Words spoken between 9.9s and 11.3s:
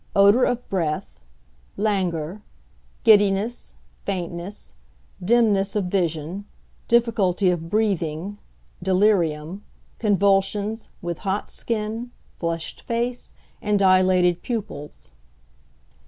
convulsions, with